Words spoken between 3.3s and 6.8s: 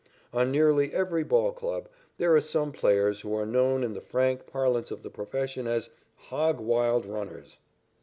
are known in the frank parlance of the profession as "hog